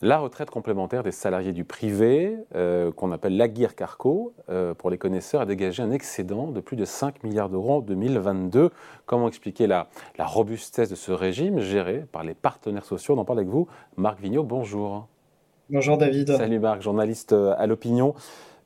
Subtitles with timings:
[0.00, 4.98] la retraite complémentaire des salariés du privé, euh, qu'on appelle l'Aguirre Carco, euh, pour les
[4.98, 8.70] connaisseurs, a dégagé un excédent de plus de 5 milliards d'euros en 2022.
[9.06, 13.14] Comment expliquer la, la, robustesse de ce régime géré par les partenaires sociaux?
[13.16, 13.66] On en parle avec vous.
[13.96, 15.08] Marc Vigneault, bonjour.
[15.68, 16.36] Bonjour David.
[16.36, 18.14] Salut Marc, journaliste euh, à l'opinion.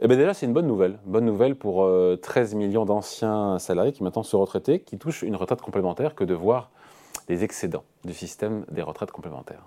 [0.01, 0.99] Eh bien déjà, c'est une bonne nouvelle.
[1.07, 1.89] Bonne nouvelle pour
[2.21, 6.35] 13 millions d'anciens salariés qui maintenant se retraiter, qui touchent une retraite complémentaire que de
[6.35, 6.73] voir
[7.29, 9.63] les excédents du système des retraites complémentaires.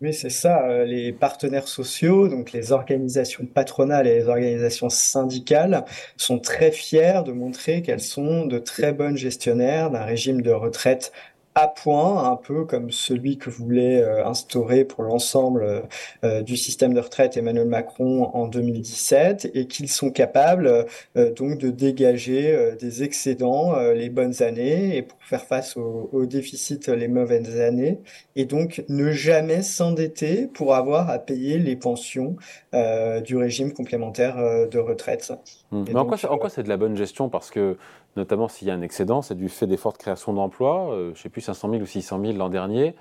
[0.00, 0.66] Oui, c'est ça.
[0.68, 5.84] Euh, les partenaires sociaux, donc les organisations patronales et les organisations syndicales,
[6.16, 11.12] sont très fiers de montrer qu'elles sont de très bonnes gestionnaires d'un régime de retraite
[11.54, 15.80] à point, un peu comme celui que voulait euh, instaurer pour l'ensemble euh,
[16.24, 21.70] euh, du système de retraite Emmanuel Macron en 2017, et qu'ils sont capables donc de
[21.70, 27.60] dégager des excédents les bonnes années et pour faire face aux au déficits les mauvaises
[27.60, 28.00] années,
[28.36, 32.36] et donc ne jamais s'endetter pour avoir à payer les pensions
[32.72, 34.36] du régime complémentaire
[34.68, 35.32] de retraite.
[35.70, 35.84] Mmh.
[35.88, 37.28] Mais en quoi c'est de la bonne gestion?
[37.28, 37.76] Parce que
[38.16, 41.18] notamment s'il y a un excédent, c'est du fait des fortes créations d'emplois, euh, je
[41.18, 42.94] ne sais plus 500 000 ou 600 000 l'an dernier.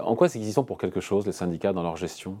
[0.00, 2.38] En quoi c'est qu'ils y sont pour quelque chose, les syndicats, dans leur gestion?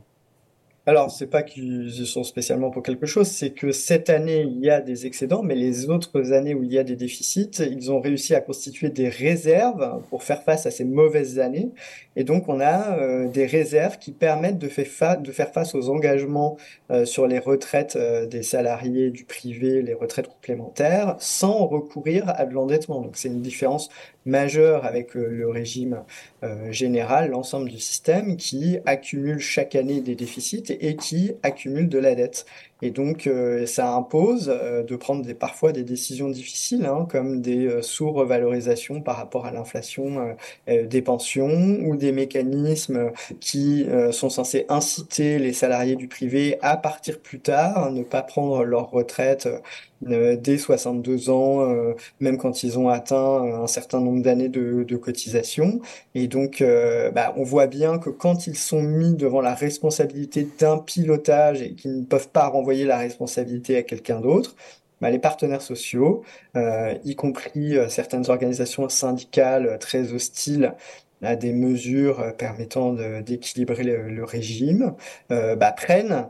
[0.88, 4.60] Alors, c'est pas qu'ils y sont spécialement pour quelque chose, c'est que cette année, il
[4.64, 7.90] y a des excédents, mais les autres années où il y a des déficits, ils
[7.90, 11.70] ont réussi à constituer des réserves pour faire face à ces mauvaises années.
[12.14, 16.56] Et donc, on a euh, des réserves qui permettent de, faire face aux engagements
[16.92, 22.46] euh, sur les retraites euh, des salariés du privé, les retraites complémentaires, sans recourir à
[22.46, 23.00] de l'endettement.
[23.00, 23.88] Donc, c'est une différence
[24.26, 26.02] majeure avec le régime
[26.70, 32.14] général, l'ensemble du système, qui accumule chaque année des déficits et qui accumule de la
[32.14, 32.46] dette.
[32.82, 37.66] Et donc, euh, ça impose euh, de prendre parfois des décisions difficiles, hein, comme des
[37.66, 45.38] euh, sous-revalorisations par rapport à l'inflation des pensions ou des mécanismes qui sont censés inciter
[45.38, 49.48] les salariés du privé à partir plus tard, ne pas prendre leur retraite
[50.02, 51.74] dès 62 ans,
[52.20, 55.80] même quand ils ont atteint un certain nombre d'années de, cotisation.
[56.14, 56.62] Et donc,
[57.14, 61.74] bah, on voit bien que quand ils sont mis devant la responsabilité d'un pilotage et
[61.74, 64.56] qu'ils ne peuvent pas renvoyer envoyer la responsabilité à quelqu'un d'autre,
[65.00, 66.24] bah, les partenaires sociaux,
[66.56, 70.74] euh, y compris euh, certaines organisations syndicales euh, très hostiles
[71.22, 74.94] à des mesures permettant d'équilibrer le, régime,
[75.30, 76.28] bah, prennent,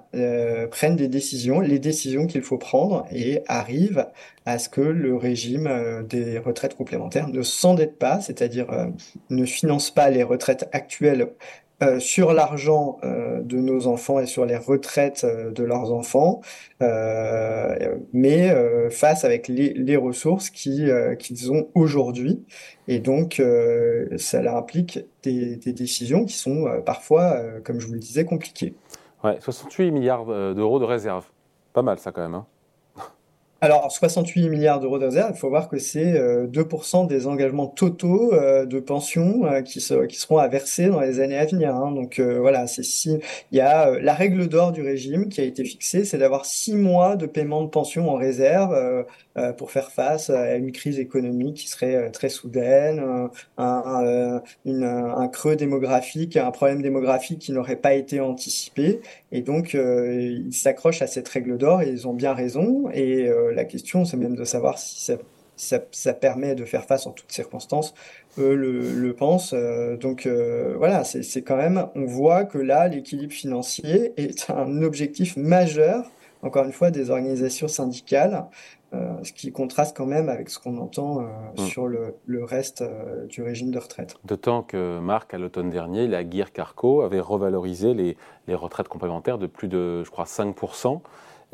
[0.71, 4.07] prennent des décisions, les décisions qu'il faut prendre et arrivent
[4.45, 5.69] à ce que le régime
[6.09, 8.67] des retraites complémentaires ne s'endette pas, c'est-à-dire
[9.29, 11.31] ne finance pas les retraites actuelles
[11.83, 16.41] euh, sur l'argent euh, de nos enfants et sur les retraites euh, de leurs enfants,
[18.15, 18.55] mais
[18.91, 22.45] face avec les, les ressources qu'ils ont aujourd'hui.
[22.89, 23.43] Et donc,
[24.17, 28.75] ça implique des, des, décisions qui sont parfois, comme je vous le disais, compliquées.
[29.25, 31.25] Ouais, 68 milliards d'euros de réserve.
[31.73, 32.35] Pas mal ça quand même.
[32.35, 32.47] Hein
[33.63, 37.69] alors, 68 milliards d'euros de réserve, il faut voir que c'est 2% euh, des engagements
[37.69, 41.75] totaux euh, de pension euh, qui, seront à verser dans les années à venir.
[41.75, 41.93] Hein.
[41.93, 43.19] Donc voilà, c'est si
[43.53, 46.75] il y a la règle d'or du régime qui a été fixée, c'est d'avoir six
[46.75, 49.07] mois de paiement de pension en réserve
[49.59, 53.29] pour faire face à une crise économique qui serait très soudaine,
[53.59, 59.01] un, un, creux démographique, un problème démographique qui n'aurait pas été anticipé.
[59.33, 62.89] Et donc, ils s'accrochent à cette règle d'or et ils ont bien raison.
[62.95, 65.13] Et la question, c'est même de savoir si
[65.57, 67.95] ça, permet de faire face en toutes circonstances.
[68.39, 69.55] Eux le, pensent.
[69.55, 74.83] Euh, donc euh, voilà, c'est quand même, on voit que là, l'équilibre financier est un
[74.83, 76.11] objectif majeur,
[76.43, 78.45] encore une fois, des organisations syndicales.
[78.95, 81.67] Euh, ce qui contraste quand même avec ce qu'on entend mm.
[81.67, 82.15] sur le,
[82.45, 82.85] reste
[83.29, 84.15] du régime de retraite.
[84.25, 89.39] D'autant que Marc, à l'automne dernier, la Guire Carco avait revalorisé les, les, retraites complémentaires
[89.39, 91.01] de plus de, je crois, 5%.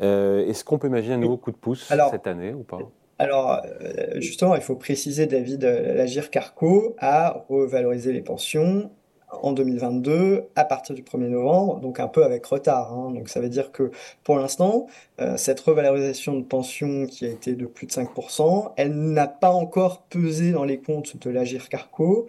[0.01, 2.79] Euh, est-ce qu'on peut imaginer un nouveau coup de pouce cette année ou pas?
[3.19, 8.89] alors, euh, justement, il faut préciser, David, euh, l'Agir Carco a revalorisé les pensions
[9.41, 12.91] en 2022 à partir du 1er novembre, donc un peu avec retard.
[12.91, 13.11] Hein.
[13.11, 13.91] Donc ça veut dire que
[14.23, 14.87] pour l'instant,
[15.37, 20.03] cette revalorisation de pension qui a été de plus de 5%, elle n'a pas encore
[20.03, 22.27] pesé dans les comptes de l'Agir Carco.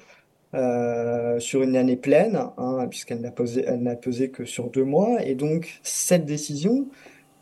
[1.40, 5.22] sur une année pleine, hein, puisqu'elle n'a pesé que sur deux mois.
[5.26, 6.88] Et donc, cette décision,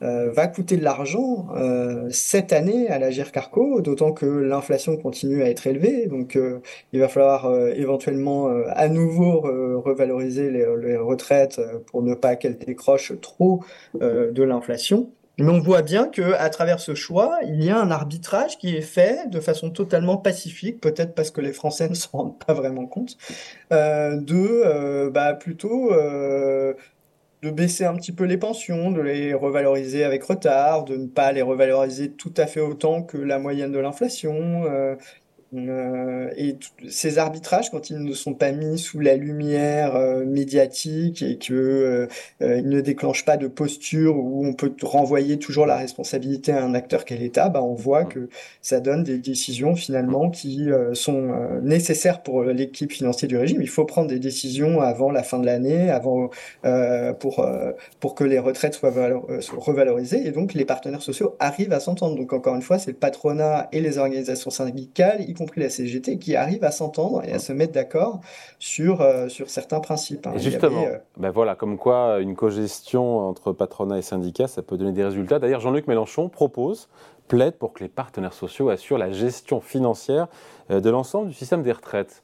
[0.03, 5.49] va coûter de l'argent euh, cette année à la Carco, d'autant que l'inflation continue à
[5.49, 6.07] être élevée.
[6.07, 6.61] Donc, euh,
[6.93, 9.41] il va falloir éventuellement à nouveau
[9.81, 13.61] revaloriser les, retraites pour ne pas qu'elles décrochent trop
[13.95, 15.11] de l'inflation.
[15.39, 18.77] Mais on voit bien que à travers ce choix, il y a un arbitrage qui
[18.77, 22.55] est fait de façon totalement pacifique, peut-être parce que les Français ne s'en rendent pas
[22.55, 23.17] vraiment compte,
[23.71, 25.91] de bah, plutôt
[27.43, 31.33] de baisser un petit peu les pensions, de les revaloriser avec retard, de ne pas
[31.33, 34.95] les revaloriser tout à fait autant que la moyenne de l'inflation, euh,
[35.55, 36.57] et
[36.89, 41.53] ces arbitrages, quand ils ne sont pas mis sous la lumière euh, médiatique et que
[41.53, 42.07] euh,
[42.41, 46.65] euh, ils ne déclenchent pas de posture où on peut renvoyer toujours la responsabilité à
[46.65, 48.31] un acteur qu'est l'État, bah, on voit que
[48.63, 51.33] ça donne des décisions finalement qui sont
[51.63, 53.61] nécessaires pour l'équipe financière du régime.
[53.61, 56.31] Il faut prendre des décisions avant la fin de l'année, avant
[57.19, 57.47] pour
[58.01, 58.93] pour que les retraites soient
[59.57, 62.17] revalorisées et donc les partenaires sociaux arrivent à s'entendre.
[62.17, 66.37] Donc encore une fois, c'est le patronat et les organisations syndicales, compris la CGT, qui
[66.37, 68.21] arrive à s'entendre et à se mettre d'accord
[68.59, 70.27] sur, euh, sur certains principes.
[70.27, 70.35] Hein.
[70.37, 74.93] justement, euh, ben voilà, comme quoi une cogestion entre patronat et syndicats, ça peut donner
[74.93, 75.39] des résultats.
[75.39, 76.89] D'ailleurs, Jean-Luc Mélenchon propose,
[77.27, 80.29] plaide pour que les partenaires sociaux assurent la gestion financière
[80.71, 82.23] euh, de l'ensemble du système des retraites.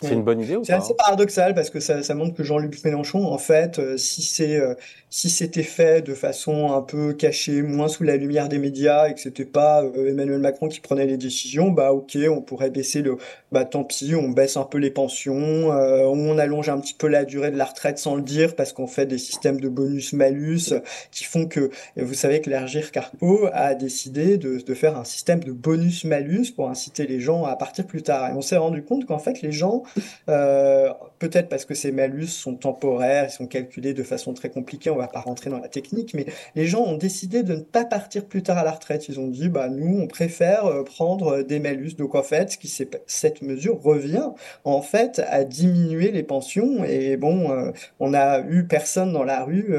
[0.00, 2.82] C'est une bonne idée ou C'est assez paradoxal parce que ça, ça montre que Jean-Luc
[2.84, 4.74] Mélenchon, en fait, euh, si c'est euh,
[5.10, 9.14] si c'était fait de façon un peu cachée, moins sous la lumière des médias et
[9.14, 13.02] que c'était pas euh, Emmanuel Macron qui prenait les décisions, bah ok, on pourrait baisser
[13.02, 13.16] le,
[13.52, 17.24] bah tant pis, on baisse un peu les pensions, on allonge un petit peu la
[17.24, 20.74] durée de la retraite sans le dire parce qu'on fait des systèmes de bonus-malus
[21.10, 25.42] qui font que, vous savez que l'Ergir Carpo a décidé de, de faire un système
[25.42, 28.30] de bonus-malus pour inciter les gens à partir plus tard.
[28.30, 29.82] Et on s'est rendu compte qu'en fait les gens
[30.28, 34.90] euh, peut-être parce que ces malus sont temporaires, ils sont calculés de façon très compliquée,
[34.98, 38.26] va pas rentrer dans la technique, mais les gens ont décidé de ne pas partir
[38.26, 39.08] plus tard à la retraite.
[39.08, 41.94] Ils ont dit, bah nous, on préfère euh, prendre des malus.
[41.94, 42.68] Donc en fait, qui
[43.06, 44.30] cette mesure revient
[44.64, 46.84] en fait à diminuer les pensions.
[46.84, 49.74] Et bon, euh, on n'a eu personne dans la rue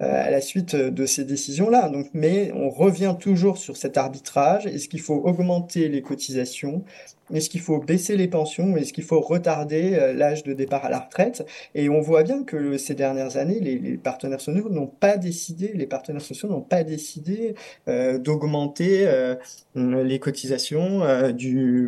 [0.00, 1.88] à la suite de ces décisions-là.
[1.88, 4.66] Donc, mais on revient toujours sur cet arbitrage.
[4.66, 6.84] Est-ce qu'il faut augmenter les cotisations?
[7.34, 8.76] Est-ce qu'il faut baisser les pensions?
[8.76, 11.44] Est-ce qu'il faut retarder euh, l'âge de départ à la retraite?
[11.74, 15.86] Et on voit bien que ces dernières années, les, partenaires sociaux n'ont pas décidé, les
[15.86, 17.54] partenaires sociaux n'ont pas décidé
[17.88, 19.34] euh, d'augmenter euh,
[19.74, 21.02] les cotisations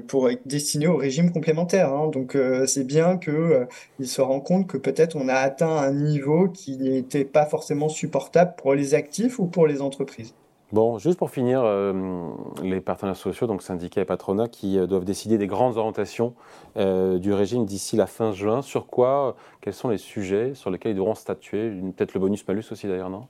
[0.07, 1.93] pour destinées au régime complémentaire.
[1.93, 2.11] Hein.
[2.13, 2.37] Donc
[2.67, 3.67] c'est bien que
[3.99, 7.89] ils se rendent compte que peut-être on a atteint un niveau qui n'était pas forcément
[7.89, 10.35] supportable pour les actifs ou pour les entreprises.
[10.71, 12.29] Bon, juste pour finir, euh,
[12.63, 16.35] les partenaires sociaux, donc syndicats et patronats, qui euh, doivent décider des grandes orientations
[16.77, 18.61] euh, du régime d'ici la fin juin.
[18.61, 21.71] Sur quoi Quels sont les sujets sur lesquels ils devront statuer?
[21.97, 23.27] Peut-être le bonus-malus aussi d'ailleurs, non?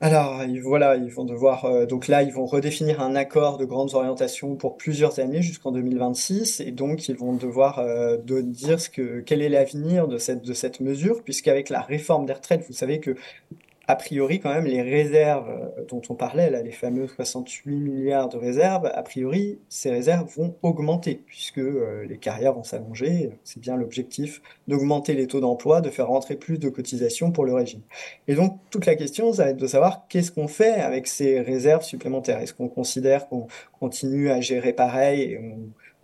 [0.00, 4.56] Alors voilà, ils vont devoir donc là ils vont redéfinir un accord de grandes orientations
[4.56, 9.40] pour plusieurs années jusqu'en 2026 et donc ils vont devoir de dire ce que quel
[9.40, 13.14] est l'avenir de cette de cette mesure puisqu'avec la réforme des retraites, vous savez que
[13.86, 18.28] a priori, quand même, les réserves euh, dont on parlait, là, les fameux 68 milliards
[18.28, 23.30] de réserves, a priori, ces réserves vont augmenter, puisque euh, les carrières vont s'allonger.
[23.44, 27.52] C'est bien l'objectif d'augmenter les taux d'emploi, de faire rentrer plus de cotisations pour le
[27.52, 27.82] régime.
[28.26, 31.40] Et donc, toute la question, ça va être de savoir qu'est-ce qu'on fait avec ces
[31.40, 32.38] réserves supplémentaires.
[32.38, 33.48] Est-ce qu'on considère qu'on
[33.78, 35.38] continue à gérer pareil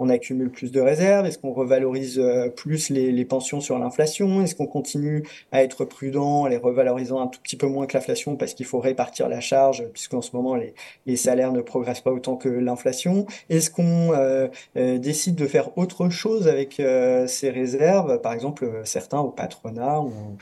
[0.01, 4.57] on accumule plus de réserves Est-ce qu'on revalorise euh, plus les, pensions sur l'inflation Est-ce
[4.57, 8.35] qu'on continue à être prudent en les revalorisant un tout petit peu moins que l'inflation
[8.35, 12.37] parce qu'il faut répartir la charge puisqu'en ce moment les, salaires ne progressent pas autant
[12.37, 13.27] que l'inflation?
[13.51, 16.81] Est-ce qu'on euh, euh, décide de faire autre chose avec
[17.27, 18.21] ces réserves?
[18.23, 20.37] Par exemple, certains au patronat ont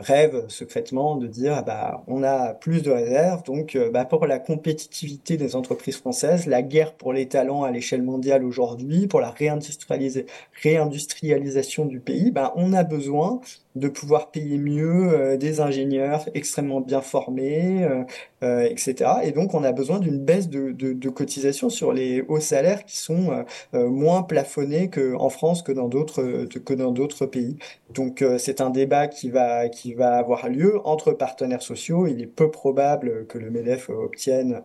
[0.00, 3.42] rêve secrètement de dire ah bah on a plus de réserves.
[3.44, 7.70] Donc euh, bah, pour la compétitivité des entreprises françaises la guerre pour les talents à
[7.70, 13.40] l'échelle mondiale aujourd'hui pour la réindustrialisation du pays bah, on a besoin
[13.76, 18.04] de pouvoir payer mieux euh, des ingénieurs extrêmement bien formés, euh,
[18.42, 19.10] euh, etc.
[19.24, 22.96] Et donc, on a besoin d'une baisse de, de, cotisation sur les hauts salaires qui
[22.96, 27.56] sont moins plafonnés qu'en France que dans d'autres que dans d'autres pays.
[27.90, 32.06] Donc, c'est un débat qui va qui va avoir lieu entre partenaires sociaux.
[32.06, 34.62] Il est peu probable que le MEDEF obtienne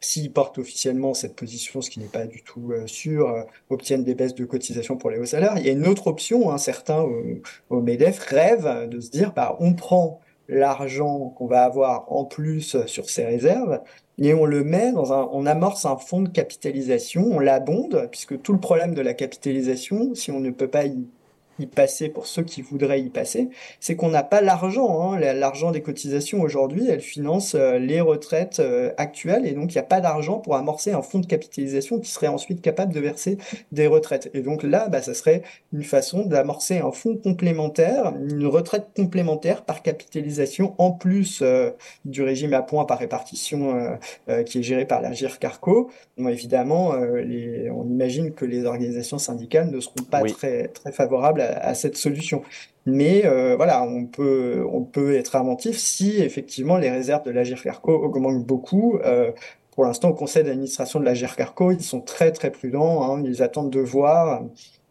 [0.00, 4.04] s'ils portent officiellement cette position, ce qui n'est pas du tout euh, sûr, euh, obtiennent
[4.04, 5.54] des baisses de cotisation pour les hauts salaires.
[5.58, 7.06] Il y a une autre option, hein, certains
[7.68, 12.84] au, MEDEF rêvent de se dire, bah, on prend l'argent qu'on va avoir en plus
[12.86, 13.80] sur ces réserves
[14.20, 18.40] et on le met dans un, on amorce un fonds de capitalisation, on l'abonde, puisque
[18.42, 21.06] tout le problème de la capitalisation, si on ne peut pas y
[21.60, 23.48] y passer pour ceux qui voudraient y passer,
[23.78, 25.12] c'est qu'on n'a pas l'argent.
[25.12, 25.18] Hein.
[25.18, 29.80] L'argent des cotisations aujourd'hui, elle finance euh, les retraites euh, actuelles et donc il n'y
[29.80, 33.38] a pas d'argent pour amorcer un fonds de capitalisation qui serait ensuite capable de verser
[33.72, 34.30] des retraites.
[34.34, 39.62] Et donc là, bah, ça serait une façon d'amorcer un fonds complémentaire, une retraite complémentaire
[39.62, 41.70] par capitalisation en plus euh,
[42.04, 43.50] du régime à points par répartition
[44.46, 45.90] qui est géré par la GIRCARCO.
[46.16, 51.40] Bon, évidemment, les, on imagine que les organisations syndicales ne seront pas très, très favorables
[51.40, 52.42] à à, cette solution.
[52.86, 53.22] Mais
[53.56, 58.44] voilà, on peut, on peut être inventif si effectivement les réserves de l'Agir Carco augmentent
[58.44, 58.98] beaucoup.
[59.72, 63.02] pour l'instant, au conseil d'administration de l'Agir Carco, ils sont très très prudents.
[63.04, 64.42] Hein, ils attendent de voir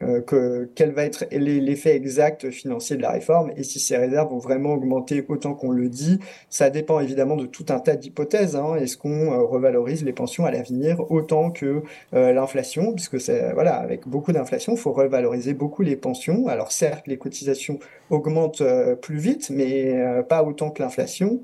[0.01, 4.29] euh, que, quel va être l'effet exact financier de la réforme et si ces réserves
[4.29, 6.19] vont vraiment augmenter autant qu'on le dit.
[6.49, 8.55] Ça dépend évidemment de tout un tas d'hypothèses.
[8.55, 8.75] Hein.
[8.75, 12.93] Est-ce qu'on euh, revalorise les pensions à l'avenir autant que euh, l'inflation?
[12.93, 16.47] Puisque c'est voilà, avec beaucoup d'inflation, il faut revaloriser beaucoup les pensions.
[16.47, 17.79] Alors certes, les cotisations
[18.09, 18.63] augmentent
[19.01, 19.93] plus vite, mais
[20.27, 21.41] pas autant que l'inflation,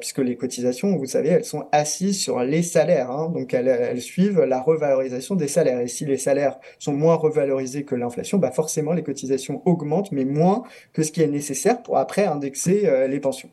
[0.00, 3.10] puisque les cotisations, vous savez, elles sont assises sur les salaires.
[3.10, 3.30] Hein.
[3.34, 5.80] donc elles, elles, suivent la revalorisation des salaires.
[5.80, 10.12] Et si les salaires sont moins revalorisés, valoriser que l'inflation, bah forcément les cotisations augmentent,
[10.12, 10.62] mais moins
[10.92, 13.50] que ce qui est nécessaire pour après indexer euh, les pensions.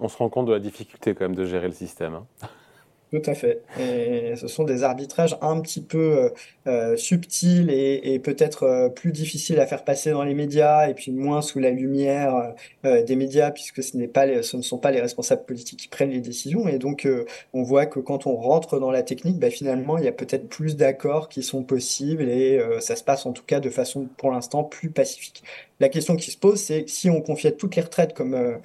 [0.00, 2.14] On se rend compte de la difficulté quand même de gérer le système.
[2.14, 2.26] Hein.
[3.10, 3.62] Tout à fait.
[3.80, 6.30] Et ce sont des arbitrages un petit peu euh,
[6.66, 11.10] euh, subtils et, peut-être euh, plus difficiles à faire passer dans les médias et puis
[11.12, 15.00] moins sous la lumière des médias puisque ce, n'est pas ce ne sont pas les
[15.00, 16.68] responsables politiques qui prennent les décisions.
[16.68, 17.08] Et donc,
[17.54, 20.48] on voit que quand on rentre dans la technique, bah, finalement, il y a peut-être
[20.48, 24.30] plus d'accords qui sont possibles et ça se passe en tout cas de façon pour
[24.32, 25.42] l'instant plus pacifique.
[25.80, 28.56] La question qui se pose, c'est si on confiait toutes les retraites comme, euh,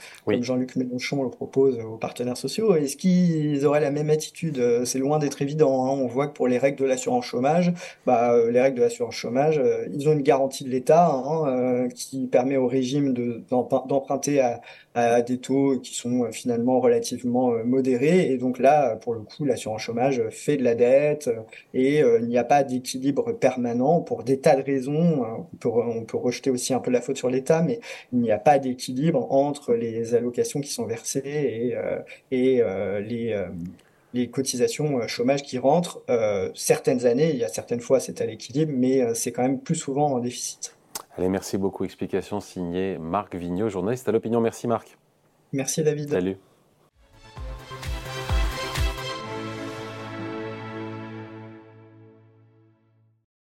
[0.42, 4.58] Jean-Luc Mélenchon le propose aux partenaires sociaux, est-ce qu'ils auraient la même attitude?
[4.58, 5.86] Euh, C'est loin d'être évident.
[5.86, 5.90] Hein.
[5.92, 7.72] On voit que pour les règles de l'assurance chômage,
[8.08, 9.62] bah, euh, les règles de l'assurance chômage,
[9.94, 14.62] ils ont une garantie de l'État hein, qui permet au régime d'emprunter à,
[14.96, 18.32] à des taux qui sont finalement relativement modérés.
[18.32, 21.30] Et donc là, pour le coup, l'assurance chômage fait de la dette
[21.76, 25.24] et il n'y a pas d'équilibre permanent pour des tas de raisons.
[25.54, 27.80] On peut, on peut rejeter aussi un peu la faute sur l'État, mais
[28.12, 31.76] il n'y a pas d'équilibre entre les allocations qui sont versées et,
[32.32, 32.62] et
[33.02, 33.46] les
[34.16, 36.04] les cotisations chômage qui rentrent.
[36.54, 39.76] certaines années, il y a certaines fois c'est à l'équilibre, mais c'est quand même plus
[39.76, 40.76] souvent en déficit.
[41.18, 41.84] Allez, merci beaucoup.
[41.84, 44.42] Explication signée Marc Vigneault, journaliste à l'opinion.
[44.42, 44.98] Merci Marc.
[45.52, 46.10] Merci David.
[46.10, 46.38] Salut.